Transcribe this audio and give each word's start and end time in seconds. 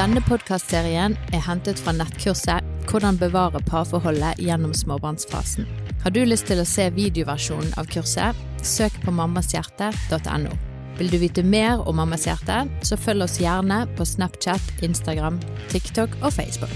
Denne 0.00 0.22
podkastserien 0.24 1.12
er 1.28 1.42
hentet 1.44 1.76
fra 1.84 1.92
nettkurset 1.92 2.64
'Hvordan 2.88 3.18
bevare 3.20 3.60
parforholdet 3.68 4.38
gjennom 4.40 4.72
småbarnsfasen'. 4.72 5.66
Har 6.02 6.10
du 6.10 6.24
lyst 6.24 6.46
til 6.48 6.62
å 6.62 6.64
se 6.64 6.86
videoversjonen 6.88 7.74
av 7.76 7.84
kurset, 7.84 8.36
søk 8.62 8.94
på 9.04 9.12
mammashjerte.no. 9.12 10.54
Vil 10.96 11.10
du 11.10 11.18
vite 11.18 11.42
mer 11.42 11.84
om 11.84 11.96
Mammas 11.96 12.24
hjerte, 12.24 12.70
så 12.82 12.96
følg 12.96 13.26
oss 13.26 13.36
gjerne 13.42 13.82
på 13.96 14.06
Snapchat, 14.08 14.72
Instagram, 14.82 15.36
TikTok 15.68 16.16
og 16.22 16.32
Facebook. 16.32 16.72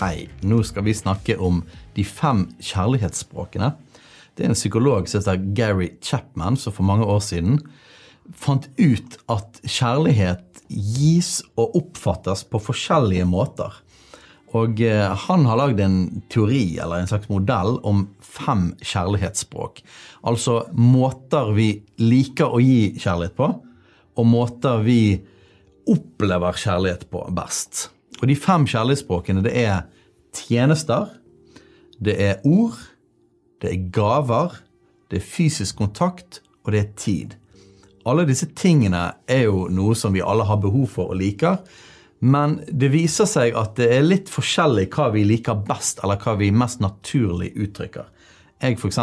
Hei, 0.00 0.30
nå 0.40 0.62
skal 0.62 0.84
vi 0.84 0.94
snakke 0.94 1.36
om 1.38 1.60
de 1.94 2.04
fem 2.04 2.46
kjærlighetsspråkene. 2.56 3.74
Det 4.34 4.46
er 4.46 4.48
en 4.48 4.54
psykolog 4.54 5.08
som 5.08 5.20
heter 5.20 5.52
Gary 5.54 5.90
Chapman, 6.00 6.56
som 6.56 6.72
for 6.72 6.88
mange 6.88 7.04
år 7.04 7.20
siden 7.20 7.60
fant 8.36 8.68
ut 8.78 9.18
at 9.32 9.60
kjærlighet 9.64 10.62
gis 10.68 11.38
og 11.56 11.76
oppfattes 11.80 12.44
på 12.48 12.60
forskjellige 12.60 13.26
måter. 13.28 13.72
Og 14.56 14.80
eh, 14.80 15.04
han 15.26 15.44
har 15.48 15.58
lagd 15.60 15.80
en 15.84 15.98
teori, 16.32 16.78
eller 16.80 17.02
en 17.02 17.10
slags 17.10 17.28
modell, 17.28 17.76
om 17.84 18.06
fem 18.24 18.70
kjærlighetsspråk. 18.80 19.82
Altså 20.28 20.62
måter 20.72 21.52
vi 21.56 21.70
liker 22.00 22.54
å 22.54 22.60
gi 22.62 22.94
kjærlighet 22.96 23.36
på, 23.36 23.50
og 24.18 24.26
måter 24.26 24.80
vi 24.86 25.00
opplever 25.88 26.56
kjærlighet 26.58 27.06
på 27.12 27.22
best. 27.36 27.88
Og 28.20 28.28
de 28.30 28.36
fem 28.38 28.64
kjærlighetsspråkene, 28.68 29.44
det 29.44 29.54
er 29.60 29.84
tjenester, 30.36 31.12
det 32.00 32.16
er 32.22 32.40
ord, 32.46 32.78
det 33.62 33.72
er 33.72 33.86
gaver, 33.94 34.56
det 35.10 35.20
er 35.20 35.28
fysisk 35.28 35.80
kontakt, 35.80 36.40
og 36.64 36.72
det 36.74 36.80
er 36.82 36.90
tid. 37.00 37.36
Alle 38.08 38.24
disse 38.28 38.48
tingene 38.56 39.04
er 39.28 39.46
jo 39.46 39.66
noe 39.72 39.96
som 39.98 40.14
vi 40.16 40.24
alle 40.24 40.46
har 40.48 40.60
behov 40.62 40.88
for 40.96 41.12
og 41.12 41.20
liker. 41.20 41.60
Men 42.18 42.58
det 42.66 42.90
viser 42.90 43.28
seg 43.30 43.54
at 43.58 43.76
det 43.78 43.92
er 43.94 44.06
litt 44.06 44.30
forskjellig 44.32 44.88
hva 44.94 45.10
vi 45.14 45.22
liker 45.28 45.60
best, 45.68 46.00
eller 46.02 46.18
hva 46.22 46.34
vi 46.40 46.50
mest 46.50 46.82
naturlig 46.82 47.52
uttrykker. 47.54 48.08
Jeg 48.58 48.78
f.eks. 48.80 48.98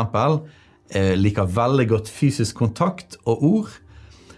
Eh, 0.93 1.15
liker 1.17 1.47
veldig 1.49 1.87
godt 1.89 2.11
fysisk 2.11 2.59
kontakt 2.59 3.15
og 3.23 3.45
ord. 3.47 3.75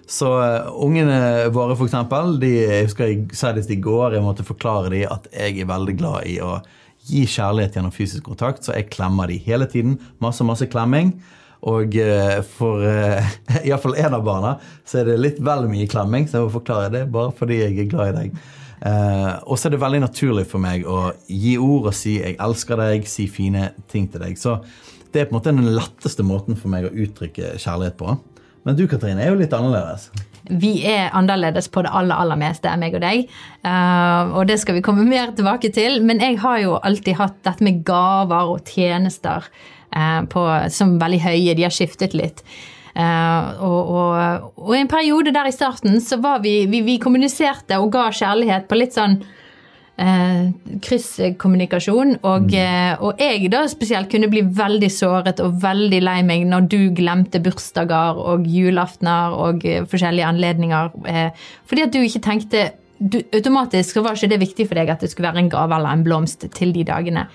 Så 0.08 0.30
uh, 0.40 0.70
ungene 0.72 1.50
våre, 1.52 1.76
f.eks., 1.76 1.96
de, 2.40 2.52
jeg 2.62 2.86
husker 2.88 3.10
jeg 3.12 3.26
sa 3.36 3.52
det 3.52 3.66
i 3.74 3.82
går, 3.84 4.16
jeg 4.16 4.24
måtte 4.24 4.46
forklare 4.48 4.94
dem 4.94 5.10
at 5.12 5.28
jeg 5.34 5.58
er 5.60 5.68
veldig 5.68 5.96
glad 6.00 6.30
i 6.32 6.38
å 6.40 6.62
gi 7.08 7.26
kjærlighet 7.28 7.76
gjennom 7.76 7.92
fysisk 7.96 8.24
kontakt, 8.30 8.64
så 8.64 8.78
jeg 8.78 8.88
klemmer 8.94 9.28
dem 9.28 9.44
hele 9.44 9.68
tiden. 9.68 9.98
Masse, 10.24 10.48
masse 10.48 10.70
klemming. 10.72 11.12
Og 11.66 11.98
uh, 11.98 12.38
for 12.58 12.84
uh, 12.86 13.34
iallfall 13.66 13.98
én 13.98 14.14
av 14.14 14.26
barna 14.26 14.58
så 14.86 15.02
er 15.02 15.10
det 15.10 15.18
litt 15.22 15.42
vel 15.44 15.66
mye 15.72 15.90
klemming, 15.90 16.28
så 16.28 16.38
jeg 16.38 16.48
må 16.48 16.54
forklare 16.60 16.94
det 16.94 17.08
bare 17.14 17.34
fordi 17.36 17.64
jeg 17.64 17.78
er 17.82 17.92
glad 17.92 18.12
i 18.12 18.18
deg. 18.20 18.40
Uh, 18.78 19.42
og 19.50 19.58
så 19.58 19.68
er 19.68 19.74
det 19.74 19.82
veldig 19.82 20.04
naturlig 20.04 20.46
for 20.52 20.62
meg 20.62 20.86
å 20.86 21.12
gi 21.26 21.56
ord 21.58 21.90
og 21.90 21.96
si 21.98 22.20
'jeg 22.20 22.38
elsker 22.38 22.78
deg', 22.78 23.08
si 23.10 23.26
fine 23.28 23.72
ting 23.90 24.06
til 24.12 24.22
deg. 24.22 24.38
Så 24.38 24.60
det 25.12 25.22
er 25.22 25.26
på 25.26 25.34
en 25.34 25.40
måte 25.40 25.56
den 25.56 25.76
letteste 25.76 26.24
måten 26.24 26.56
for 26.56 26.70
meg 26.70 26.86
å 26.86 26.94
uttrykke 26.94 27.58
kjærlighet 27.58 27.98
på. 27.98 28.20
Men 28.64 28.76
du 28.76 28.86
Katrine, 28.88 29.24
er 29.24 29.32
jo 29.32 29.40
litt 29.40 29.54
annerledes. 29.54 30.12
Vi 30.50 30.74
er 30.88 31.12
annerledes 31.18 31.68
på 31.72 31.84
det 31.86 31.92
aller 31.96 32.16
aller 32.16 32.40
meste, 32.40 32.72
meg 32.80 32.96
og 32.98 33.04
deg. 33.04 33.28
Uh, 33.66 34.38
og 34.38 34.48
det 34.50 34.60
skal 34.62 34.78
vi 34.78 34.86
komme 34.86 35.06
mer 35.08 35.34
tilbake 35.36 35.72
til. 35.76 36.02
Men 36.06 36.22
jeg 36.24 36.40
har 36.44 36.62
jo 36.64 36.78
alltid 36.78 37.20
hatt 37.20 37.38
dette 37.48 37.66
med 37.66 37.84
gaver 37.88 38.54
og 38.56 38.68
tjenester 38.68 39.48
uh, 39.96 40.24
på, 40.30 40.48
som 40.74 40.98
veldig 41.02 41.22
høye. 41.26 41.56
De 41.58 41.68
har 41.68 41.76
skiftet 41.76 42.18
litt. 42.18 42.44
Uh, 42.98 43.54
og, 43.62 43.90
og, 43.94 44.54
og, 44.58 44.72
i 44.74 44.82
en 44.82 44.90
periode 44.90 45.34
der 45.36 45.50
i 45.50 45.54
starten 45.54 46.00
så 46.02 46.18
var 46.24 46.40
vi, 46.42 46.64
vi, 46.72 46.82
vi 46.86 46.98
kommuniserte 47.02 47.78
og 47.78 47.92
ga 47.94 48.08
kjærlighet 48.10 48.66
på 48.70 48.80
litt 48.80 48.98
sånn 48.98 49.20
eh, 49.98 50.50
krysskommunikasjon. 50.84 52.18
Og, 52.22 52.48
mm. 52.48 52.58
eh, 52.58 53.04
og, 53.04 53.22
jeg 53.22 53.52
da 53.54 53.64
spesielt 53.70 54.10
kunne 54.12 54.30
bli 54.32 54.44
veldig 54.46 54.90
såret 54.94 55.42
og 55.44 55.60
veldig 55.64 56.02
lei 56.04 56.18
meg 56.28 56.48
når 56.50 56.68
du 56.72 56.80
glemte 56.98 57.42
bursdager 57.44 58.20
og 58.22 58.48
julaftener 58.50 59.38
og 59.38 59.66
eh, 59.68 59.86
forskjellige 59.90 60.28
anledninger. 60.30 60.92
Eh, 61.08 61.48
fordi 61.70 61.88
at 61.88 61.96
du 61.96 62.02
ikke 62.04 62.24
tenkte 62.26 62.70
du, 62.98 63.20
Automatisk 63.36 63.94
så 63.94 64.02
var 64.02 64.18
ikke 64.18 64.32
det 64.32 64.42
viktig 64.42 64.66
for 64.66 64.80
deg 64.80 64.90
at 64.90 65.04
det 65.06 65.12
skulle 65.12 65.30
være 65.30 65.44
en 65.44 65.52
gave 65.54 65.76
eller 65.76 65.94
en 65.94 66.06
blomst 66.06 66.48
til 66.56 66.72
de 66.74 66.86
dagene. 66.88 67.28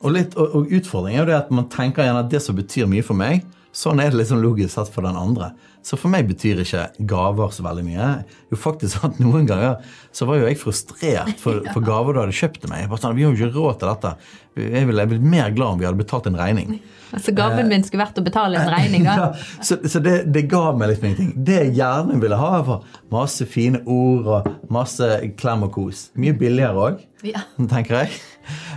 Og, 0.00 0.14
litt, 0.16 0.36
og, 0.40 0.54
og 0.56 0.70
utfordringen 0.72 1.18
er 1.18 1.26
jo 1.26 1.28
det 1.28 1.40
at 1.42 1.50
man 1.52 1.66
tenker 1.68 2.06
gjerne 2.06 2.22
at 2.24 2.30
det 2.32 2.40
som 2.40 2.56
betyr 2.56 2.88
mye 2.88 3.04
for 3.04 3.18
meg, 3.18 3.44
sånn 3.76 4.02
er 4.02 4.10
det 4.10 4.18
liksom 4.18 4.40
logisk 4.42 4.74
sett 4.74 4.90
for 4.90 5.06
den 5.06 5.18
andre. 5.18 5.52
Så 5.86 5.96
for 5.96 6.12
meg 6.12 6.26
betyr 6.28 6.60
ikke 6.60 6.82
gaver 7.08 7.52
så 7.54 7.64
veldig 7.64 7.84
mye. 7.86 8.08
Jo 8.52 8.58
faktisk 8.60 9.00
at 9.06 9.18
Noen 9.22 9.48
ganger 9.48 9.78
så 10.12 10.26
var 10.28 10.40
jo 10.40 10.48
jeg 10.48 10.58
frustrert 10.60 11.40
for, 11.40 11.62
for 11.74 11.84
gaver 11.84 12.16
du 12.16 12.22
hadde 12.24 12.36
kjøpt 12.36 12.62
til 12.64 12.72
meg. 12.72 12.84
Jeg 12.84 12.92
bare 12.92 13.04
sånn, 13.04 13.18
Vi 13.18 13.26
har 13.26 13.34
jo 13.34 13.38
ikke 13.38 13.56
råd 13.56 13.80
til 13.80 13.92
dette. 13.92 14.14
Jeg 14.60 14.88
ville 14.88 15.06
blitt 15.12 15.28
mer 15.36 15.52
glad 15.54 15.76
om 15.76 15.80
vi 15.80 15.86
hadde 15.88 16.02
betalt 16.02 16.30
en 16.30 16.40
regning. 16.40 16.80
Altså 17.10 17.32
Gaven 17.34 17.66
min 17.66 17.82
skulle 17.82 18.04
vært 18.04 18.20
å 18.20 18.22
betale 18.22 18.60
en 18.60 18.68
regning, 18.70 19.02
da? 19.02 19.14
ja, 19.18 19.56
så, 19.66 19.80
så 19.82 19.98
det, 19.98 20.12
det, 20.30 20.44
ga 20.46 20.68
meg 20.78 20.92
liksom 20.92 21.08
ingenting. 21.08 21.32
Det 21.42 21.56
jeg 21.56 21.72
gjerne 21.80 22.20
ville 22.22 22.38
ha, 22.38 22.50
var 22.68 22.84
masse 23.10 23.48
fine 23.50 23.80
ord 23.82 24.28
og 24.30 24.46
masse 24.70 25.08
klem 25.40 25.66
og 25.66 25.72
kos. 25.74 26.04
Mye 26.14 26.36
billigere 26.38 26.84
òg, 26.86 27.02
ja. 27.26 27.42
tenker 27.58 28.04
jeg. 28.04 28.20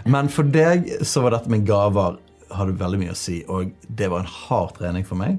Men 0.10 0.34
for 0.34 0.50
deg 0.50 0.90
så 1.06 1.22
var 1.22 1.38
dette 1.38 1.54
med 1.54 1.62
gaver 1.70 2.18
hadde 2.58 2.78
veldig 2.80 3.02
mye 3.02 3.14
å 3.14 3.18
si, 3.18 3.42
og 3.52 3.74
det 3.88 4.10
var 4.12 4.24
en 4.24 4.32
hard 4.32 4.78
trening 4.78 5.06
for 5.08 5.20
meg. 5.20 5.38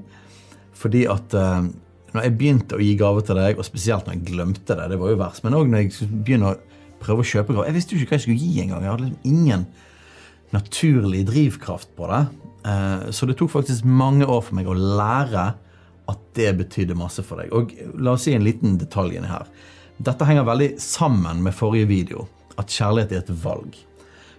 Fordi 0.75 1.05
at 1.11 1.35
uh, 1.37 1.65
når 2.15 2.27
jeg 2.27 2.37
begynte 2.39 2.77
å 2.77 2.83
gi 2.83 2.93
gaver 2.99 3.25
til 3.27 3.39
deg, 3.39 3.59
og 3.59 3.67
spesielt 3.67 4.07
når 4.07 4.17
jeg 4.17 4.29
glemte 4.31 4.77
det, 4.77 4.87
det 4.91 4.99
var 5.01 5.11
jo 5.11 5.19
verst, 5.19 5.43
men 5.45 5.57
òg 5.57 5.69
når 5.71 5.83
jeg 5.83 5.93
skulle 5.95 6.23
begynne 6.27 6.53
å 6.53 6.57
prøve 7.01 7.23
å 7.23 7.27
kjøpe 7.27 7.53
gaver 7.53 7.69
Jeg 7.69 7.77
visste 7.77 7.95
jo 7.95 8.01
ikke 8.01 8.13
hva 8.13 8.19
jeg 8.19 8.25
skulle 8.25 8.47
gi 8.47 8.63
engang. 8.63 8.83
Jeg 8.85 8.93
hadde 8.93 9.09
liksom 9.09 9.29
ingen 9.31 9.67
naturlig 10.55 11.25
drivkraft 11.27 11.91
på 11.97 12.09
det. 12.11 12.23
Uh, 12.65 13.11
så 13.15 13.27
det 13.29 13.37
tok 13.39 13.53
faktisk 13.53 13.87
mange 13.87 14.27
år 14.27 14.43
for 14.45 14.57
meg 14.57 14.69
å 14.69 14.77
lære 14.77 15.51
at 16.11 16.21
det 16.37 16.51
betydde 16.59 16.97
masse 16.97 17.23
for 17.25 17.41
deg. 17.41 17.53
Og 17.55 17.73
la 17.97 18.13
oss 18.15 18.27
si 18.27 18.35
en 18.35 18.45
liten 18.45 18.77
detalj 18.81 19.17
inni 19.17 19.31
her. 19.31 19.49
Dette 19.97 20.27
henger 20.27 20.47
veldig 20.47 20.73
sammen 20.81 21.41
med 21.45 21.55
forrige 21.55 21.89
video. 21.89 22.27
At 22.59 22.71
kjærlighet 22.71 23.13
er 23.13 23.23
et 23.23 23.35
valg. 23.43 23.77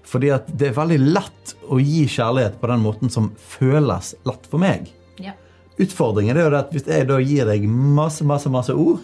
Fordi 0.06 0.31
at 0.34 0.47
det 0.55 0.71
er 0.71 0.77
veldig 0.77 0.99
lett 1.03 1.55
å 1.67 1.81
gi 1.83 2.05
kjærlighet 2.11 2.61
på 2.61 2.71
den 2.71 2.83
måten 2.84 3.11
som 3.12 3.33
føles 3.56 4.15
lett 4.28 4.47
for 4.50 4.62
meg. 4.62 4.87
Ja. 5.22 5.34
Utfordringen 5.83 6.39
er 6.39 6.47
jo 6.47 6.59
at 6.59 6.71
hvis 6.75 6.87
jeg 6.89 7.09
da 7.09 7.19
gir 7.21 7.49
deg 7.49 7.67
masse, 7.69 8.25
masse, 8.27 8.50
masse 8.53 8.75
ord, 8.75 9.03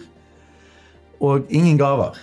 og 1.23 1.51
ingen 1.53 1.75
gaver, 1.79 2.17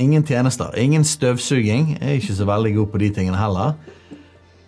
ingen 0.00 0.24
tjenester, 0.26 0.74
ingen 0.76 1.04
støvsuging 1.08 1.94
Jeg 1.94 2.02
er 2.04 2.18
ikke 2.18 2.36
så 2.36 2.44
veldig 2.48 2.72
god 2.74 2.90
på 2.92 3.00
de 3.00 3.12
tingene 3.16 3.40
heller. 3.40 3.76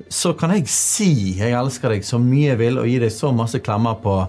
Så 0.08 0.32
kan 0.32 0.54
jeg 0.54 0.68
si 0.72 1.34
'jeg 1.36 1.52
elsker 1.52 1.88
deg' 1.90 2.04
så 2.04 2.18
mye 2.18 2.48
jeg 2.48 2.58
vil, 2.58 2.78
og 2.78 2.86
gi 2.86 2.98
deg 2.98 3.12
så 3.12 3.32
masse 3.34 3.58
klemmer 3.60 4.00
på, 4.00 4.28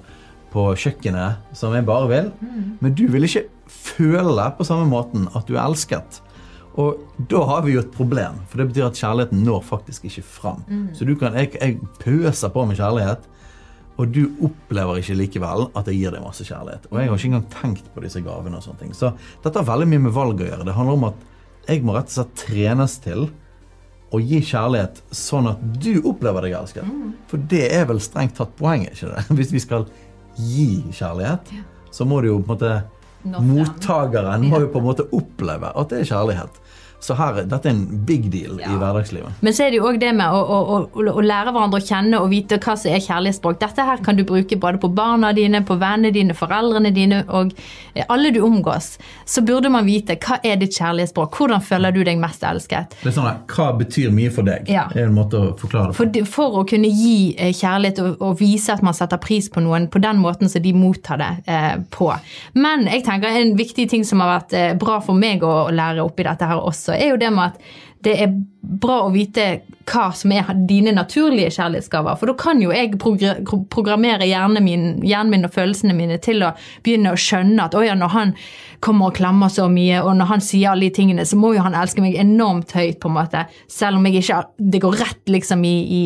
på 0.51 0.75
kjøkkenet 0.75 1.55
som 1.55 1.73
jeg 1.73 1.85
bare 1.85 2.07
vil. 2.07 2.31
Mm. 2.41 2.77
Men 2.81 2.93
du 2.93 3.07
vil 3.07 3.23
ikke 3.23 3.47
føle 3.67 4.51
på 4.57 4.65
samme 4.65 4.89
måten 4.89 5.29
at 5.35 5.47
du 5.47 5.55
er 5.55 5.63
elsket. 5.63 6.21
Og 6.77 6.99
da 7.31 7.41
har 7.49 7.65
vi 7.65 7.73
jo 7.73 7.81
et 7.81 7.91
problem, 7.91 8.39
for 8.47 8.61
det 8.61 8.69
betyr 8.69 8.87
at 8.87 8.99
kjærligheten 8.99 9.41
når 9.43 9.65
faktisk 9.67 10.05
ikke 10.05 10.23
fram. 10.23 10.61
Mm. 10.69 10.85
Så 10.95 11.07
du 11.07 11.15
kan, 11.19 11.35
jeg, 11.35 11.55
jeg, 11.57 11.79
pøser 11.99 12.53
på 12.53 12.65
med 12.69 12.79
kjærlighet, 12.79 13.25
og 13.99 14.13
du 14.15 14.21
opplever 14.45 15.01
ikke 15.01 15.17
likevel 15.17 15.65
at 15.75 15.89
jeg 15.91 15.99
gir 15.99 16.13
deg 16.15 16.23
masse 16.23 16.45
kjærlighet. 16.47 16.87
Og 16.87 17.01
jeg 17.01 17.09
har 17.09 17.17
ikke 17.17 17.31
engang 17.33 17.49
tenkt 17.51 17.89
på 17.91 18.03
disse 18.05 18.21
gavene 18.23 18.61
og 18.61 18.63
sånne 18.63 18.85
ting. 18.85 18.93
Så 18.95 19.11
dette 19.43 19.59
har 19.59 19.67
veldig 19.67 19.89
mye 19.91 20.05
med 20.05 20.15
valg 20.15 20.39
å 20.39 20.47
gjøre. 20.47 20.67
Det 20.69 20.75
handler 20.77 20.99
om 21.01 21.09
at 21.09 21.25
jeg 21.67 21.83
må 21.83 21.97
rett 21.97 22.07
og 22.07 22.15
slett 22.15 22.37
trenes 22.45 22.95
til 23.03 23.27
å 24.09 24.21
gi 24.23 24.39
kjærlighet 24.41 25.01
sånn 25.13 25.49
at 25.51 25.59
du 25.83 25.99
opplever 25.99 26.47
deg 26.47 26.55
elsket. 26.61 26.87
Mm. 26.87 27.11
For 27.29 27.49
det 27.51 27.65
er 27.75 27.89
vel 27.89 27.99
strengt 28.01 28.37
tatt 28.39 28.55
poenget, 28.57 28.95
ikke 28.95 29.11
det? 29.11 29.25
Hvis 29.41 29.51
vi 29.53 29.63
skal 29.65 29.85
gi 30.39 30.69
kjærlighet, 30.95 31.51
så 31.91 32.07
må 32.07 32.21
du 32.21 32.31
jo 32.31 32.39
på 32.39 32.47
en 32.47 32.53
måte 32.55 32.73
Mottakeren 33.23 34.45
må 34.47 34.61
jo 34.63 34.69
på 34.71 34.79
en 34.79 34.87
måte 34.87 35.07
oppleve 35.15 35.71
at 35.75 35.91
det 35.91 36.01
er 36.01 36.11
kjærlighet. 36.11 36.59
Så 36.99 37.15
her, 37.15 37.41
dette 37.47 37.69
er 37.69 37.75
en 37.75 38.05
big 38.05 38.27
deal 38.31 38.59
ja. 38.59 38.73
i 38.73 38.79
hverdagslivet. 38.79 39.39
Men 39.45 39.55
så 39.55 39.65
er 39.65 39.71
det 39.71 39.79
jo 39.79 39.87
òg 39.87 39.99
det 40.01 40.11
med 40.17 40.35
å, 40.35 40.39
å, 40.39 40.59
å, 40.75 41.03
å, 41.13 41.23
lære 41.23 41.53
hverandre 41.55 41.79
å 41.79 41.85
kjenne 41.85 42.19
og 42.19 42.29
vite 42.33 42.59
hva 42.59 42.75
som 42.79 42.91
er 42.91 43.03
kjærlighetsspråk. 43.03 43.59
Dette 43.61 43.85
her 43.87 44.03
kan 44.03 44.19
du 44.19 44.25
bruke 44.27 44.57
både 44.59 44.81
på 44.81 44.91
barna 44.93 45.31
dine, 45.35 45.61
på 45.65 45.77
vennene 45.79 46.11
dine, 46.15 46.35
foreldrene 46.37 46.91
dine 46.95 47.21
og 47.27 47.53
eh, 47.93 48.03
alle 48.07 48.33
du 48.35 48.41
omgås. 48.45 48.97
Så 49.25 49.43
burde 49.47 49.71
man 49.71 49.87
vite 49.87 50.17
hva 50.19 50.41
er 50.43 50.59
ditt 50.59 50.75
kjærlighetsspråk. 50.75 51.39
Hvordan 51.39 51.63
føler 51.63 51.95
du 51.95 52.01
deg 52.03 52.19
mest 52.19 52.43
elsket? 52.43 52.97
Det 53.01 53.11
er 53.13 53.15
sånn 53.15 53.29
at, 53.31 53.45
Hva 53.49 53.71
betyr 53.79 54.11
mye 54.13 54.31
for 54.33 54.47
deg? 54.47 54.67
Ja. 54.69 54.87
er 54.93 55.07
en 55.07 55.15
måte 55.15 55.39
å 55.39 55.53
forklare 55.59 55.93
det 55.93 55.97
for, 55.97 56.29
for, 56.29 56.59
å 56.61 56.65
kunne 56.67 56.89
gi 56.91 57.33
eh, 57.37 57.53
kjærlighet 57.55 58.01
og, 58.03 58.11
og, 58.19 58.35
vise 58.39 58.73
at 58.73 58.83
man 58.85 58.95
setter 58.95 59.19
pris 59.21 59.49
på 59.51 59.63
noen 59.63 59.87
på 59.91 60.01
den 60.03 60.19
måten 60.21 60.51
som 60.51 60.63
de 60.63 60.73
mottar 60.75 61.19
det 61.21 61.31
eh, 61.49 61.75
på. 61.91 62.11
Men 62.59 62.87
jeg 62.89 63.05
tenker 63.07 63.39
en 63.41 63.55
viktig 63.59 63.87
ting 63.91 64.05
som 64.07 64.23
har 64.23 64.33
vært 64.35 64.55
eh, 64.57 64.71
bra 64.79 64.99
for 65.03 65.17
meg 65.17 65.43
å, 65.45 65.53
å 65.67 65.73
lære 65.75 66.03
oppi 66.05 66.25
dette 66.27 66.47
her 66.49 66.61
også, 66.61 66.88
er 66.95 67.13
jo 67.13 67.21
det 67.21 67.31
med 67.35 67.53
at 67.53 67.61
det 68.05 68.13
er 68.23 68.31
bra 68.61 69.01
å 69.03 69.11
vite 69.11 69.45
hva 69.89 70.05
som 70.15 70.31
er 70.31 70.47
dine 70.69 70.93
naturlige 70.95 71.51
kjærlighetsgaver. 71.57 72.15
For 72.19 72.31
da 72.31 72.35
kan 72.39 72.61
jo 72.63 72.71
jeg 72.71 72.93
programmere 72.99 74.27
hjernen 74.29 74.63
min, 74.63 74.85
hjernen 75.03 75.33
min 75.33 75.47
og 75.49 75.53
følelsene 75.55 75.95
mine 75.97 76.19
til 76.23 76.45
å 76.47 76.53
begynne 76.85 77.11
å 77.11 77.19
skjønne 77.19 77.65
at 77.65 77.75
ja, 77.83 77.97
når 77.99 78.13
han 78.13 78.33
kommer 78.85 79.09
og 79.09 79.17
klemmer 79.19 79.51
så 79.51 79.67
mye, 79.71 79.99
og 80.05 80.15
når 80.19 80.31
han 80.31 80.43
sier 80.45 80.71
alle 80.71 80.87
de 80.87 80.95
tingene, 80.95 81.27
så 81.27 81.39
må 81.39 81.51
jo 81.57 81.65
han 81.65 81.75
elske 81.75 82.03
meg 82.03 82.15
enormt 82.21 82.71
høyt, 82.77 83.01
på 83.03 83.11
en 83.11 83.17
måte. 83.17 83.45
Selv 83.67 83.99
om 83.99 84.07
ikke 84.07 84.43
Det 84.57 84.79
går 84.79 84.99
rett 85.01 85.31
liksom 85.31 85.65
i, 85.67 85.75
i 85.99 86.03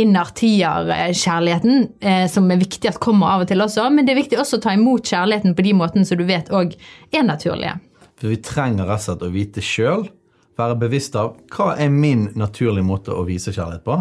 innertierkjærligheten, 0.00 1.88
eh, 2.00 2.26
som 2.30 2.48
er 2.50 2.62
viktig 2.62 2.88
at 2.88 3.00
kommer 3.02 3.34
av 3.34 3.44
og 3.44 3.48
til 3.50 3.60
også. 3.60 3.90
Men 3.92 4.06
det 4.06 4.14
er 4.14 4.22
viktig 4.22 4.40
også 4.40 4.56
å 4.60 4.64
ta 4.64 4.72
imot 4.72 5.04
kjærligheten 5.04 5.56
på 5.56 5.66
de 5.66 5.76
måtene 5.76 6.06
som 6.06 6.16
du 6.16 6.24
vet 6.24 6.48
òg 6.48 6.76
er 7.12 7.26
naturlige. 7.26 7.76
For 8.20 8.28
vi 8.28 8.40
trenger 8.44 8.88
rett 8.88 9.00
og 9.00 9.06
slett 9.06 9.26
å 9.26 9.32
vite 9.32 9.64
sjøl 9.64 10.08
være 10.60 10.76
bevisst 10.82 11.16
av 11.16 11.38
hva 11.54 11.72
er 11.80 11.92
min 11.92 12.28
naturlige 12.38 12.84
måte 12.86 13.14
å 13.14 13.24
vise 13.28 13.52
kjærlighet 13.54 13.86
på. 13.86 13.96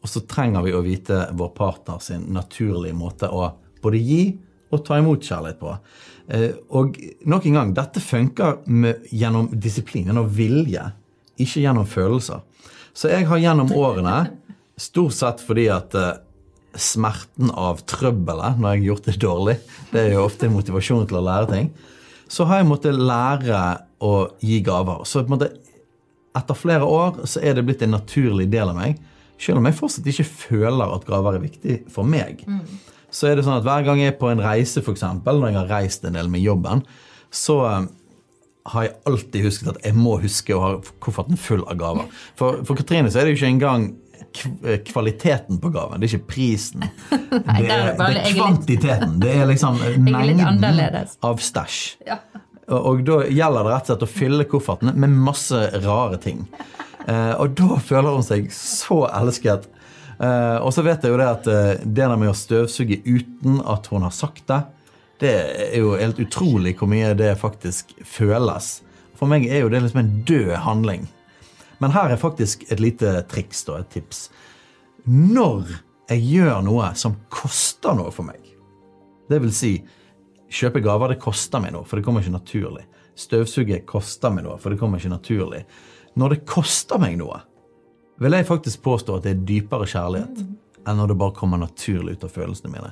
Og 0.00 0.08
så 0.08 0.22
trenger 0.28 0.64
vi 0.64 0.74
å 0.76 0.84
vite 0.84 1.26
vår 1.36 1.50
partner 1.56 1.98
sin 2.04 2.28
naturlige 2.34 2.96
måte 2.96 3.28
å 3.28 3.50
både 3.82 4.00
gi 4.00 4.22
og 4.70 4.84
ta 4.86 5.00
imot 5.00 5.26
kjærlighet 5.26 5.58
på. 5.60 5.74
Eh, 6.30 6.50
og 6.78 6.96
nok 7.26 7.46
en 7.48 7.58
gang, 7.58 7.74
dette 7.74 8.02
funker 8.02 8.60
med, 8.70 9.02
gjennom 9.10 9.50
disiplin, 9.50 10.06
gjennom 10.06 10.30
vilje, 10.30 10.84
ikke 11.42 11.64
gjennom 11.64 11.88
følelser. 11.90 12.44
Så 12.94 13.10
jeg 13.10 13.26
har 13.26 13.42
gjennom 13.42 13.72
årene, 13.74 14.30
stort 14.80 15.16
sett 15.16 15.42
fordi 15.42 15.66
at 15.74 15.96
eh, 15.98 16.12
smerten 16.78 17.50
av 17.50 17.82
trøbbelet 17.90 18.60
når 18.60 18.76
jeg 18.76 18.82
har 18.84 18.86
gjort 18.92 19.08
det 19.08 19.16
dårlig, 19.20 19.56
det 19.90 20.04
er 20.04 20.14
jo 20.14 20.26
ofte 20.28 20.46
en 20.46 20.54
motivasjon 20.54 21.08
til 21.10 21.18
å 21.18 21.26
lære 21.26 21.50
ting, 21.50 21.72
så 22.30 22.46
har 22.46 22.60
jeg 22.60 22.68
måttet 22.70 22.98
lære 22.98 23.60
å 24.06 24.14
gi 24.42 24.60
gaver. 24.64 25.02
Så 25.08 25.24
på 25.24 25.30
en 25.30 25.34
måte 25.34 25.50
etter 26.38 26.54
flere 26.58 26.86
år 26.86 27.24
så 27.28 27.42
er 27.42 27.56
det 27.56 27.64
blitt 27.66 27.82
en 27.82 27.96
naturlig 27.96 28.46
del 28.52 28.70
av 28.70 28.78
meg. 28.78 29.00
Selv 29.40 29.58
om 29.58 29.66
jeg 29.66 29.78
fortsatt 29.78 30.08
ikke 30.12 30.28
føler 30.28 30.94
at 30.94 31.06
gaver 31.08 31.38
er 31.38 31.44
viktig 31.44 31.78
for 31.90 32.06
meg. 32.06 32.44
Mm. 32.46 32.62
Så 33.10 33.26
er 33.26 33.36
det 33.36 33.46
sånn 33.46 33.58
at 33.58 33.66
hver 33.66 33.82
gang 33.86 34.02
jeg 34.02 34.14
er 34.14 34.20
på 34.20 34.30
en 34.30 34.42
reise, 34.44 34.82
f.eks., 34.82 35.02
når 35.26 35.48
jeg 35.48 35.58
har 35.58 35.72
reist 35.72 36.04
en 36.06 36.18
del 36.18 36.30
med 36.30 36.44
jobben, 36.44 36.84
så 37.34 37.56
um, 37.66 37.88
har 38.70 38.86
jeg 38.86 38.94
alltid 39.08 39.46
husket 39.46 39.72
at 39.72 39.80
jeg 39.86 39.96
må 39.98 40.18
huske 40.22 40.54
å 40.54 40.62
ha 40.62 40.70
kofferten 41.02 41.40
full 41.40 41.64
av 41.66 41.78
gaver. 41.80 42.22
For, 42.38 42.62
for 42.66 42.78
Katrine 42.78 43.10
så 43.10 43.20
er 43.20 43.26
det 43.26 43.34
jo 43.34 43.40
ikke 43.40 43.50
engang 43.54 43.86
eh, 44.64 44.78
kvaliteten 44.86 45.60
på 45.62 45.72
gaven, 45.74 46.00
det 46.00 46.10
er 46.10 46.18
ikke 46.18 46.34
prisen. 46.34 46.84
Nei, 47.48 47.62
det, 47.64 47.74
er, 47.74 47.90
det 47.98 48.22
er 48.22 48.36
kvantiteten. 48.36 49.18
Det 49.22 49.34
er 49.34 49.50
liksom 49.50 49.80
mengden 50.06 50.64
av 51.26 51.42
stæsj. 51.42 51.82
Ja. 52.08 52.20
Og 52.70 53.02
da 53.02 53.24
gjelder 53.26 53.66
det 53.66 53.74
rett 53.74 53.88
og 53.88 53.90
slett 53.90 54.06
å 54.06 54.12
fylle 54.12 54.46
kofferten 54.46 54.94
med 54.94 55.20
masse 55.26 55.64
rare 55.82 56.20
ting. 56.22 56.44
Eh, 57.08 57.34
og 57.34 57.56
da 57.58 57.80
føler 57.82 58.14
hun 58.14 58.26
seg 58.26 58.52
så 58.54 59.02
elsket. 59.08 59.66
Eh, 60.20 60.58
og 60.62 60.70
så 60.76 60.84
vet 60.86 61.02
jeg 61.02 61.10
jo 61.10 61.18
det 61.18 61.30
at 61.32 61.48
det 61.82 61.96
der 61.98 62.14
med 62.20 62.30
å 62.30 62.36
støvsuge 62.38 63.00
uten 63.08 63.58
at 63.66 63.90
hun 63.90 64.06
har 64.06 64.14
sagt 64.14 64.46
det, 64.52 64.62
det 65.20 65.32
er 65.68 65.78
jo 65.78 65.94
helt 66.00 66.20
utrolig 66.22 66.74
hvor 66.78 66.88
mye 66.90 67.12
det 67.18 67.34
faktisk 67.40 67.92
føles. 68.08 68.80
For 69.18 69.28
meg 69.28 69.46
er 69.48 69.64
jo 69.64 69.72
det 69.72 69.82
liksom 69.84 70.00
en 70.00 70.12
død 70.28 70.54
handling. 70.64 71.06
Men 71.80 71.92
her 71.92 72.12
er 72.12 72.20
faktisk 72.20 72.64
et 72.72 72.80
lite 72.80 73.12
triks, 73.28 73.62
da, 73.68 73.80
et 73.80 73.92
tips. 73.92 74.28
Når 75.04 75.68
jeg 76.10 76.24
gjør 76.24 76.60
noe 76.64 76.90
som 76.98 77.16
koster 77.32 77.96
noe 77.96 78.12
for 78.12 78.28
meg, 78.28 78.40
det 79.30 79.40
vil 79.44 79.54
si 79.54 79.74
Kjøpe 80.50 80.80
gaver 80.82 81.12
det 81.12 81.20
koster 81.22 81.60
meg 81.62 81.70
noe, 81.70 81.86
for 81.86 81.94
det 81.94 82.02
kommer 82.02 82.24
ikke 82.24 82.34
naturlig. 82.34 82.80
Støvsuge 83.14 83.76
koster 83.86 84.32
meg 84.34 84.42
noe, 84.48 84.56
for 84.58 84.74
det 84.74 84.80
kommer 84.80 84.98
ikke 84.98 85.12
naturlig. 85.12 85.60
Når 86.18 86.34
det 86.34 86.38
koster 86.42 86.98
meg 86.98 87.14
noe, 87.20 87.38
vil 88.18 88.34
jeg 88.34 88.48
faktisk 88.48 88.82
påstå 88.82 89.20
at 89.20 89.28
det 89.28 89.36
er 89.36 89.44
dypere 89.46 89.86
kjærlighet 89.86 90.42
enn 90.88 90.98
når 90.98 91.12
det 91.12 91.18
bare 91.20 91.36
kommer 91.36 91.60
naturlig 91.60 92.16
ut 92.16 92.26
av 92.26 92.32
følelsene 92.34 92.72
mine. 92.72 92.90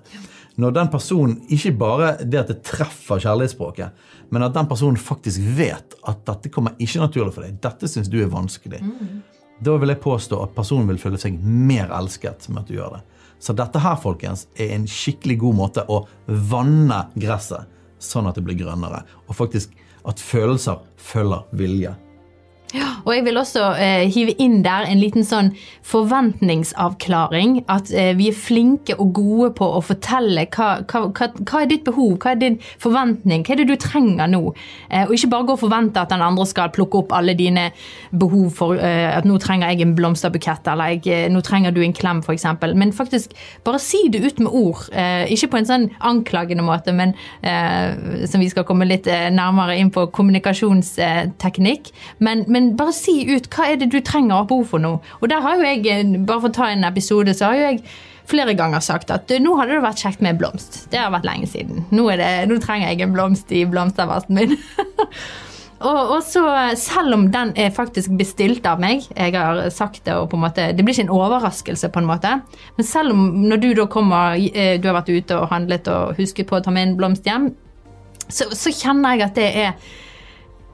Når 0.58 0.74
den 0.74 0.88
personen 0.90 1.36
ikke 1.54 1.70
bare 1.78 2.12
det 2.26 2.40
at 2.40 2.48
det 2.50 2.62
treffer 2.66 3.20
kjærlighetsspråket, 3.22 4.06
men 4.34 4.42
at 4.42 4.56
den 4.56 4.66
personen 4.70 4.98
faktisk 4.98 5.44
vet 5.54 5.94
at 6.10 6.24
dette 6.26 6.50
kommer 6.50 6.74
ikke 6.82 7.02
naturlig 7.04 7.34
for 7.36 7.46
deg, 7.46 7.60
dette 7.62 7.90
syns 7.90 8.10
du 8.10 8.18
er 8.18 8.32
vanskelig, 8.32 8.80
mm. 8.82 9.20
da 9.64 9.76
vil 9.78 9.94
jeg 9.94 10.02
påstå 10.02 10.40
at 10.42 10.56
personen 10.56 10.90
vil 10.90 10.98
føle 10.98 11.20
seg 11.20 11.38
mer 11.38 11.92
elsket 11.94 12.50
med 12.50 12.64
at 12.64 12.72
du 12.72 12.74
gjør 12.74 12.98
det. 12.98 13.04
Så 13.38 13.54
dette 13.54 13.78
her, 13.78 13.94
folkens, 14.02 14.48
er 14.58 14.74
en 14.74 14.88
skikkelig 14.90 15.38
god 15.44 15.58
måte 15.60 15.86
å 15.86 16.00
vanne 16.26 17.04
gresset, 17.14 17.70
sånn 18.02 18.26
at 18.26 18.38
det 18.38 18.42
blir 18.46 18.58
grønnere. 18.58 19.04
Og 19.30 19.38
faktisk 19.38 19.78
at 20.08 20.18
følelser 20.22 20.82
følger 20.98 21.46
vilje. 21.58 21.94
Og 22.76 23.14
jeg 23.14 23.24
vil 23.24 23.38
også 23.40 23.62
eh, 23.80 24.04
hive 24.12 24.34
inn 24.42 24.58
der 24.64 24.84
en 24.88 25.00
liten 25.00 25.24
sånn 25.24 25.54
forventningsavklaring. 25.88 27.62
At 27.72 27.88
eh, 27.94 28.12
vi 28.18 28.28
er 28.28 28.36
flinke 28.36 28.98
og 29.00 29.14
gode 29.16 29.50
på 29.56 29.68
å 29.78 29.80
fortelle 29.84 30.44
hva, 30.52 30.68
hva, 30.84 31.06
hva, 31.08 31.62
er 31.62 31.70
ditt 31.70 31.86
behov, 31.86 32.18
hva 32.20 32.34
er 32.34 32.42
din 32.42 32.58
forventning, 32.82 33.46
hva 33.46 33.54
er 33.54 33.62
det 33.62 33.68
du 33.70 33.76
trenger 33.80 34.28
nå? 34.28 34.42
Eh, 34.90 35.06
og 35.06 35.14
ikke 35.16 35.30
bare 35.32 35.48
gå 35.48 35.56
og 35.56 35.62
forvente 35.62 36.02
at 36.02 36.12
den 36.12 36.24
andre 36.24 36.44
skal 36.48 36.72
plukke 36.74 37.00
opp 37.00 37.14
alle 37.16 37.36
dine 37.38 37.70
behov 38.10 38.50
for 38.58 38.76
eh, 38.76 39.08
at 39.14 39.28
nå 39.28 39.38
trenger 39.40 39.72
jeg 39.72 39.86
en 39.86 39.96
blomsterbukett, 39.96 40.68
eller 40.68 40.98
jeg, 40.98 41.04
eh, 41.08 41.32
nå 41.32 41.40
trenger 41.46 41.72
du 41.72 41.80
en 41.84 41.96
klem, 41.96 42.20
f.eks. 42.20 42.46
Men 42.76 42.92
faktisk 42.92 43.32
bare 43.64 43.80
si 43.80 44.04
det 44.12 44.20
ut 44.26 44.44
med 44.44 44.52
ord. 44.52 44.84
Eh, 44.92 45.24
ikke 45.32 45.54
på 45.54 45.62
en 45.62 45.70
sånn 45.70 45.88
anklagende 46.04 46.64
måte, 46.66 46.92
men 46.92 47.14
som 48.28 48.40
vi 48.42 48.48
skal 48.50 48.64
komme 48.66 48.86
litt 48.88 49.06
nærmere 49.06 49.76
inn 49.78 49.90
på 49.92 50.06
kommunikasjonsteknikk. 50.14 51.90
men, 52.24 52.42
men 52.48 52.57
men 52.58 52.74
bare 52.78 52.94
si 52.96 53.20
ut 53.30 53.46
hva 53.54 53.70
er 53.70 53.78
det 53.78 53.92
du 53.94 54.00
trenger 54.02 54.42
og 54.42 54.50
behov 54.50 54.70
for 54.74 54.82
nå. 54.82 54.96
Og 55.22 55.30
der 55.30 55.42
har 55.44 55.58
jo 55.58 55.66
jeg, 55.66 55.84
eh, 55.86 56.14
bare 56.18 56.42
for 56.42 56.50
å 56.50 56.58
ta 56.58 56.70
en 56.72 56.86
episode, 56.88 57.34
så 57.36 57.52
har 57.52 57.58
jo 57.58 57.66
jeg 57.68 57.82
flere 58.28 58.54
ganger 58.58 58.82
sagt 58.84 59.12
at 59.14 59.30
nå 59.40 59.54
hadde 59.56 59.76
det 59.76 59.84
vært 59.84 60.02
kjekt 60.02 60.24
med 60.24 60.34
en 60.34 60.40
blomst. 60.42 60.80
Det 60.92 61.00
har 61.00 61.12
vært 61.14 61.28
lenge 61.28 61.48
siden. 61.48 61.84
Nå, 61.94 62.08
det, 62.18 62.30
nå 62.50 62.58
trenger 62.60 62.90
jeg 62.90 63.06
en 63.06 63.14
blomst 63.14 63.52
i 63.54 63.62
blomstervasen 63.68 64.36
min. 64.36 64.56
og, 65.88 66.00
og, 66.00 66.18
så, 66.26 66.42
selv 66.76 67.16
om 67.16 67.28
den 67.32 67.54
er 67.56 67.70
faktisk 67.74 68.12
bestilt 68.18 68.66
av 68.68 68.82
meg, 68.82 69.06
jeg 69.14 69.36
har 69.38 69.62
sagt 69.74 70.02
det, 70.04 70.18
og 70.18 70.28
på 70.32 70.36
en 70.36 70.44
måte, 70.48 70.66
det 70.74 70.84
blir 70.84 70.96
ikke 70.96 71.06
en 71.06 71.14
overraskelse, 71.14 71.92
på 71.94 72.02
en 72.02 72.10
måte, 72.10 72.34
men 72.76 72.90
selv 72.90 73.14
om 73.14 73.24
når 73.46 73.62
du 73.64 73.70
da 73.80 73.86
kommer, 73.88 74.36
eh, 74.50 74.76
du 74.82 74.90
har 74.90 74.98
vært 74.98 75.14
ute 75.14 75.38
og 75.38 75.48
handlet 75.54 75.88
og 75.94 76.18
husket 76.20 76.50
på 76.50 76.58
å 76.58 76.64
ta 76.64 76.74
med 76.74 76.90
en 76.90 76.98
blomst 77.00 77.28
hjem, 77.28 77.52
så, 78.28 78.50
så 78.52 78.74
kjenner 78.74 79.16
jeg 79.16 79.28
at 79.30 79.40
det 79.40 79.48
er 79.62 79.96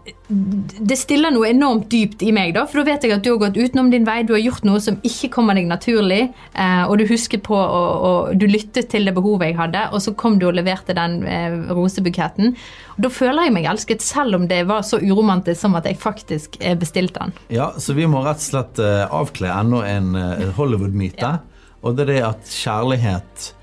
det 0.05 0.97
stiller 1.01 1.33
noe 1.33 1.49
enormt 1.49 1.87
dypt 1.93 2.23
i 2.25 2.33
meg, 2.35 2.53
da, 2.57 2.65
for 2.69 2.81
da 2.81 2.91
vet 2.91 3.05
jeg 3.07 3.15
at 3.15 3.25
du 3.25 3.31
har 3.31 3.41
gått 3.41 3.57
utenom 3.57 3.91
din 3.93 4.05
vei, 4.05 4.19
du 4.27 4.35
har 4.35 4.43
gjort 4.43 4.67
noe 4.69 4.81
som 4.83 4.99
ikke 5.07 5.31
kommer 5.33 5.57
deg 5.57 5.69
naturlig, 5.71 6.21
eh, 6.53 6.83
og 6.85 6.99
du 7.01 7.07
husker 7.09 7.41
på 7.45 7.57
og, 7.57 8.35
du 8.41 8.47
lyttet 8.49 8.91
til 8.93 9.09
det 9.09 9.15
behovet 9.17 9.53
jeg 9.53 9.59
hadde, 9.59 9.87
og 9.93 10.05
så 10.05 10.15
kom 10.19 10.37
du 10.41 10.49
og 10.51 10.57
leverte 10.59 10.97
den 10.97 11.23
eh, 11.29 11.57
rosebuketten. 11.73 12.53
Og 12.97 13.07
da 13.07 13.13
føler 13.13 13.49
jeg 13.49 13.57
meg 13.57 13.71
elsket, 13.73 14.05
selv 14.05 14.41
om 14.41 14.49
det 14.51 14.63
var 14.69 14.85
så 14.87 15.01
uromantisk 15.01 15.63
som 15.65 15.77
at 15.81 15.89
jeg 15.89 16.01
faktisk 16.01 16.61
eh, 16.61 16.77
bestilte 16.79 17.25
den. 17.25 17.37
Ja, 17.55 17.73
så 17.81 17.97
vi 17.97 18.09
må 18.11 18.25
rett 18.27 18.43
og 18.43 18.49
slett 18.49 18.85
avkle 18.85 19.53
enda 19.55 19.85
en 19.89 20.15
Hollywood-myte, 20.57 21.33
ja. 21.33 21.77
og 21.81 21.97
det 21.97 22.09
er 22.09 22.13
det 22.13 22.23
at 22.29 22.57
kjærlighet 22.61 23.54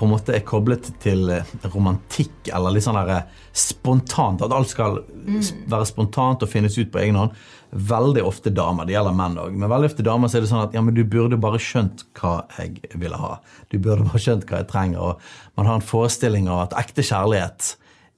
på 0.00 0.06
en 0.06 0.14
måte 0.14 0.32
er 0.32 0.44
koblet 0.48 0.86
til 1.02 1.28
romantikk 1.74 2.48
eller 2.56 2.72
litt 2.72 2.86
sånn 2.86 2.96
der 2.96 3.26
spontant. 3.52 4.40
At 4.40 4.54
alt 4.56 4.70
skal 4.72 5.02
mm. 5.04 5.66
være 5.68 5.88
spontant 5.90 6.46
og 6.46 6.48
finnes 6.48 6.78
ut 6.80 6.88
på 6.92 7.02
egen 7.02 7.18
hånd. 7.20 7.36
Veldig 7.70 8.24
ofte 8.24 8.50
damer. 8.54 8.88
Det 8.88 8.96
gjelder 8.96 9.18
menn 9.18 9.36
òg. 9.42 9.52
Men 9.52 9.68
veldig 9.70 9.90
ofte 9.92 10.06
damer 10.06 10.32
så 10.32 10.40
er 10.40 10.46
det 10.46 10.50
sånn 10.50 10.64
at 10.64 10.74
ja, 10.74 10.80
men 10.84 10.96
du 10.96 11.02
burde 11.04 11.36
bare 11.40 11.60
skjønt 11.60 12.06
hva 12.16 12.38
jeg 12.56 12.80
ville 12.96 13.20
ha. 13.20 13.36
Du 13.68 13.76
burde 13.76 14.08
bare 14.08 14.24
skjønt 14.24 14.48
hva 14.48 14.62
jeg 14.62 14.70
trenger. 14.72 15.04
Og 15.04 15.60
man 15.60 15.68
har 15.68 15.78
en 15.78 15.88
forestilling 15.92 16.48
av 16.48 16.64
at 16.64 16.80
ekte 16.80 17.04
kjærlighet 17.04 17.74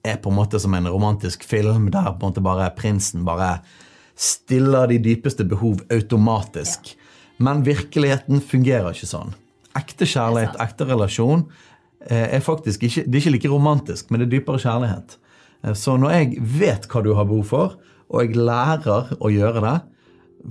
er 0.07 0.23
på 0.23 0.31
en 0.31 0.39
måte 0.39 0.59
som 0.59 0.73
en 0.75 0.87
romantisk 0.87 1.43
film 1.47 1.91
der 1.91 2.11
på 2.11 2.23
en 2.23 2.31
måte 2.31 2.43
bare 2.43 2.71
prinsen 2.75 3.27
bare 3.27 3.57
stiller 4.19 4.87
de 4.91 5.03
dypeste 5.03 5.43
behov 5.47 5.83
automatisk. 5.91 6.95
Men 7.43 7.63
virkeligheten 7.65 8.43
fungerer 8.45 8.93
ikke 8.93 9.09
sånn. 9.09 9.33
Ekte 9.77 10.05
kjærlighet, 10.05 10.59
ekte 10.61 10.85
relasjon, 10.85 11.47
eh, 11.47 11.72
er 12.11 12.43
faktisk 12.43 12.83
ikke, 12.83 13.05
det 13.07 13.15
er 13.15 13.21
ikke 13.21 13.35
like 13.37 13.51
romantisk, 13.51 14.11
men 14.11 14.21
det 14.21 14.27
er 14.27 14.35
dypere 14.37 14.61
kjærlighet. 14.61 15.17
Eh, 15.63 15.73
så 15.73 15.97
når 15.99 16.15
jeg 16.17 16.45
vet 16.59 16.87
hva 16.91 17.03
du 17.03 17.13
har 17.17 17.27
behov 17.29 17.49
for, 17.49 17.75
og 18.13 18.21
jeg 18.21 18.37
lærer 18.37 19.15
å 19.19 19.31
gjøre 19.33 19.63
det, 19.63 19.75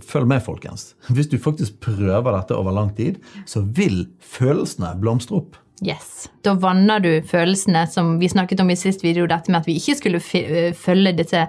følg 0.08 0.30
med, 0.30 0.44
folkens. 0.44 0.92
Hvis 1.14 1.30
du 1.32 1.38
faktisk 1.42 1.80
prøver 1.84 2.32
dette 2.32 2.56
over 2.56 2.74
lang 2.76 2.92
tid, 2.96 3.20
så 3.46 3.64
vil 3.64 4.06
følelsene 4.18 4.94
blomstre 5.00 5.42
opp. 5.42 5.58
Yes. 5.82 6.28
Da 6.46 6.54
vanner 6.62 7.02
du 7.02 7.10
følelsene 7.26 7.88
som 7.90 8.14
vi 8.20 8.30
snakket 8.30 8.60
om 8.62 8.70
i 8.70 8.78
sist 8.78 9.02
video, 9.02 9.26
dette 9.26 9.50
med 9.50 9.64
at 9.64 9.70
vi 9.70 9.80
ikke 9.80 9.98
skulle 9.98 10.22
eh, 10.38 10.70
følge 10.78 11.16
disse 11.18 11.48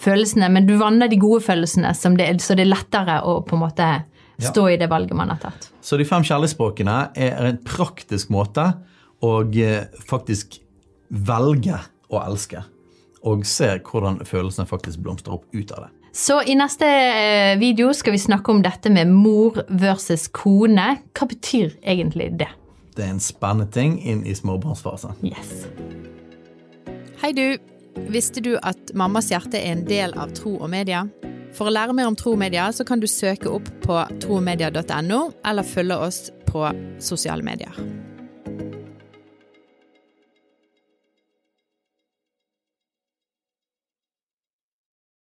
følelsene, 0.00 0.48
men 0.50 0.66
du 0.66 0.74
vanner 0.80 1.10
de 1.10 1.18
gode 1.20 1.42
følelsene, 1.44 1.92
det, 2.18 2.30
så 2.42 2.56
det 2.56 2.64
er 2.64 2.72
lettere 2.72 3.20
å 3.28 3.40
på 3.46 3.56
en 3.56 3.62
måte 3.66 3.88
stå 4.40 4.62
i 4.72 4.78
det 4.80 4.88
valget 4.88 5.12
man 5.16 5.28
har 5.34 5.40
tatt. 5.42 5.68
Så 5.84 5.98
de 6.00 6.06
fem 6.08 6.24
kjærlighetsspråkene 6.24 6.94
er 7.12 7.50
en 7.50 7.58
praktisk 7.66 8.30
måte 8.32 8.64
å 9.24 9.32
eh, 9.44 9.88
faktisk 10.08 10.60
velge 11.08 11.78
å 12.10 12.20
elske 12.24 12.62
og 13.26 13.42
se 13.44 13.74
hvordan 13.84 14.22
følelsene 14.24 14.68
faktisk 14.68 15.02
blomstrer 15.04 15.36
opp 15.36 15.44
ut 15.52 15.72
av 15.76 15.86
det. 15.86 15.90
Så 16.16 16.40
i 16.42 16.56
neste 16.58 16.86
eh, 16.88 17.58
video 17.60 17.92
skal 17.94 18.16
vi 18.16 18.22
snakke 18.22 18.50
om 18.50 18.62
dette 18.64 18.90
med 18.90 19.12
mor 19.12 19.60
versus 19.68 20.26
kone. 20.34 20.96
Hva 21.14 21.28
betyr 21.30 21.76
egentlig 21.82 22.32
det? 22.40 22.48
Det 22.96 23.06
er 23.06 23.12
en 23.14 23.22
spennende 23.22 23.70
ting 23.70 24.00
inn 24.02 24.24
i 24.26 24.34
småbarnsfasen. 24.34 25.20
Yes. 25.22 25.68
Hei 27.22 27.34
du! 27.36 27.44
Visste 28.10 28.40
du 28.40 28.54
at 28.62 28.92
Mammas 28.96 29.28
hjerte 29.32 29.58
er 29.58 29.74
en 29.74 29.82
del 29.86 30.14
av 30.18 30.30
Tro 30.34 30.54
og 30.56 30.70
Media? 30.72 31.04
For 31.54 31.66
å 31.66 31.74
lære 31.74 31.94
mer 31.96 32.06
om 32.06 32.16
tro 32.18 32.36
og 32.36 32.38
media, 32.38 32.68
så 32.70 32.86
kan 32.86 33.02
du 33.02 33.08
søke 33.10 33.50
opp 33.50 33.66
på 33.82 33.96
tromedia.no, 34.22 35.22
eller 35.42 35.66
følge 35.66 35.98
oss 35.98 36.20
på 36.46 36.62
sosiale 37.02 37.42
medier. 37.42 37.74